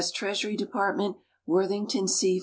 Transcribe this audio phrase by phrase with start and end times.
[0.11, 1.17] Treasury Department.
[1.47, 2.39] Wortliington C.